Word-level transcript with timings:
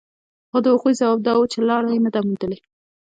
خو 0.49 0.57
د 0.63 0.65
هغوی 0.73 0.93
ځواب 0.99 1.19
دا 1.27 1.33
و 1.37 1.49
چې 1.51 1.59
لاره 1.69 1.89
يې 1.93 1.99
نه 2.05 2.09
ده 2.13 2.19
موندلې. 2.27 2.57